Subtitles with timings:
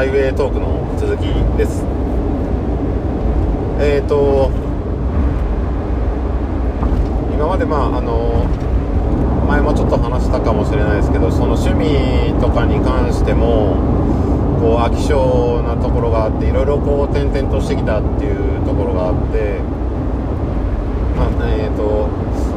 [0.00, 1.28] ハイウェイトークの続き
[1.60, 1.84] です。
[3.84, 4.50] えっ、ー、と
[7.36, 8.48] 今までまああの
[9.46, 13.76] 前もちょっと話したかもしれないですけどその趣味とかに関しても
[14.58, 19.60] こう飽き性なところがあっていろいろこう転々としてきたっていうところがあって
[21.14, 21.30] まあ
[21.60, 22.08] えっ、ー、と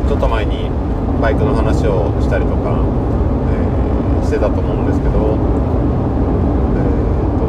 [0.08, 0.72] ちょっと前に
[1.20, 2.80] バイクの話をしたりとか、
[3.52, 5.12] えー、してたと思うんですけど、
[6.76, 7.44] えーと、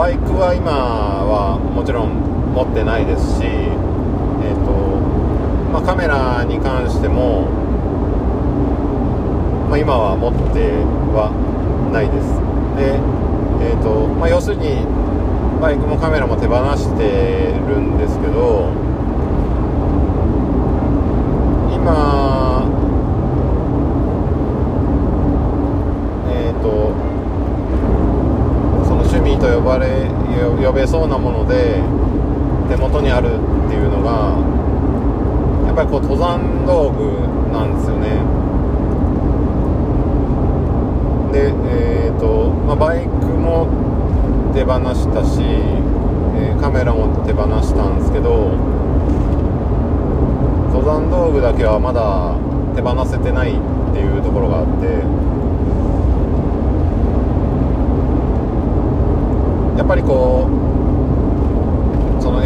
[0.00, 2.08] バイクは今はもちろん
[2.54, 4.72] 持ってないですし、えーと
[5.70, 7.52] まあ、カメラに関しても、
[9.68, 10.72] まあ、今は持って
[11.12, 11.28] は
[11.92, 12.32] ないです。
[12.80, 12.96] で、
[13.60, 14.88] えーとまあ、要するに
[15.60, 18.72] バイクもカメラも手放してるんですけど
[21.76, 22.64] 今
[26.32, 26.96] えっ、ー、と
[28.88, 30.08] その趣味と呼ばれ
[30.69, 31.82] 呼べそうなもので
[32.70, 34.32] 手元にあるっていうのが
[35.66, 37.20] やっぱりこう登山道具
[37.52, 38.08] なんですよね。
[41.32, 43.68] でえっ、ー、と、まあ、バイクも
[44.54, 45.42] 手放したし、
[46.34, 48.56] え、カメラも手放したんですけど
[50.72, 52.34] 登山道具だけはまだ
[52.74, 53.54] 手放せてないっ
[53.92, 54.86] ていうところがあって
[59.78, 60.69] やっぱりこう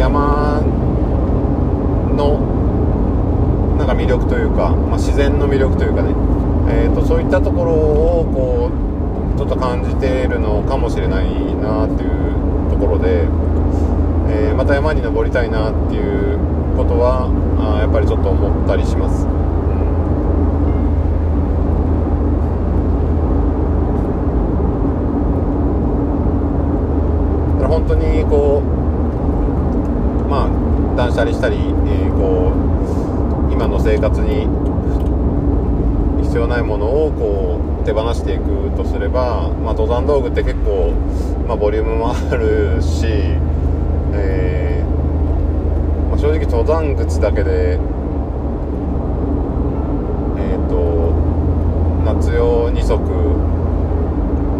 [0.05, 0.61] 山
[2.15, 2.37] の
[3.77, 6.13] なんか魅力というか、まあ、自然の魅力というかね、
[6.69, 8.69] えーと、そういったところをこ
[9.35, 16.37] うちょっと感じているのかもしれないなっていうところで、えー、また山に登りたいなっていう
[16.77, 19.27] ことはあやっぱりちょっと思ったりします、う
[27.55, 28.75] ん、だから本当にこう
[30.27, 30.49] まあ
[30.95, 32.51] 断捨離したり、えー、こ
[33.49, 34.47] う今の生活に
[36.23, 40.91] 必要ないものをこう手放していくとすれば、まあ、登山道具って結構、
[41.47, 43.05] まあ、ボリュームもあるし、
[44.13, 44.65] えー
[46.17, 47.79] 正直登山靴だけでえっ、
[50.69, 51.11] と
[52.03, 52.97] 夏用2足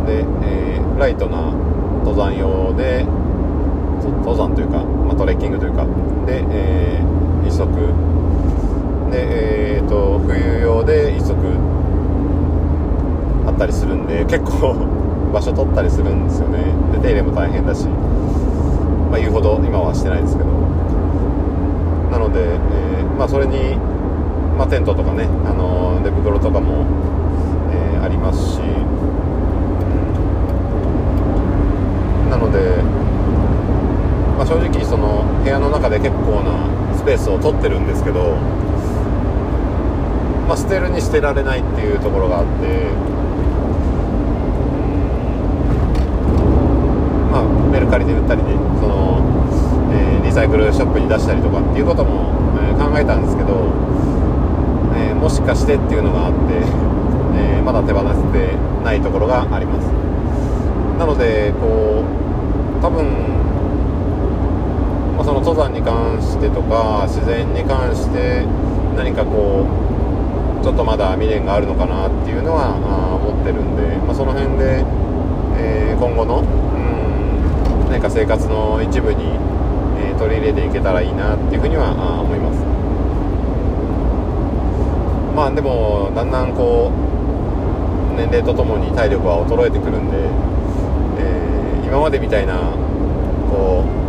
[0.05, 1.51] で、えー、ライトな
[2.03, 3.05] 登山用で
[4.19, 4.83] 登山というか、
[5.45, 5.85] まあ、トレッキングというか
[6.25, 7.65] で、えー、1足
[9.11, 11.35] で、えーと、冬用で1足
[13.47, 14.75] あったりするんで結構
[15.33, 16.59] 場所取ったりするんですよね。
[16.93, 17.87] で手入れも大変だし、
[19.11, 20.49] まあ、言うほど今はしてないですけど。
[22.11, 23.75] なので、えー、まあ、それに、
[24.57, 26.85] まあ、テントとかね、あの寝袋とかも、
[27.71, 28.59] えー、ありますし、
[32.29, 32.59] なので、
[34.37, 35.04] まあ、正直その
[35.45, 38.35] 部屋の中で結構なスペースを取ってるんですけど、
[40.49, 42.89] まあ、捨てるに捨てられないっていうところがあって、
[47.31, 49.05] まあ、メルカリで売ったりでその
[49.95, 53.71] えー、リサイクルショップに出したりとかっていうことも、えー、考えたんですけど、
[54.97, 56.37] えー、もしかしてっていうのがあって、
[57.37, 59.85] えまだ手放せてないところがあります。
[60.97, 62.03] なのでこ
[62.79, 63.05] う多分、
[65.15, 68.45] まあ、その登山に関してとか自然に関して
[68.95, 69.65] 何かこ
[70.61, 72.75] うちょっとまだ未練があるのかなっていうのは
[73.21, 74.83] 思ってるんで、まあ、その辺で、
[75.57, 79.37] え今後の、うん、何か生活の一部に
[80.17, 82.65] 取り入れていけたらいいなっていうふうには思います。
[85.35, 90.17] まあでもだんだんこう年齢とともに体力は衰えてくるんで、
[91.19, 92.57] えー、今までみたいな
[93.51, 94.04] こう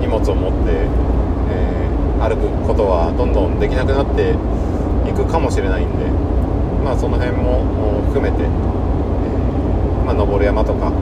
[0.00, 0.72] 荷物を持って、
[1.50, 4.34] えー、歩くことはどんどんできなくなって
[5.08, 6.06] いくかもしれないんで
[6.82, 10.92] まあその辺も含めて、えー、まあ、登る山とか、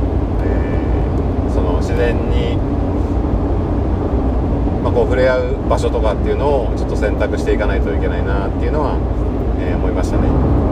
[0.43, 2.59] えその自然に
[4.83, 8.97] ま、こう触れ合う場所とかっていうのをちょっと選択していかないといけないなっていうのは、
[9.61, 10.68] え、思いましたね。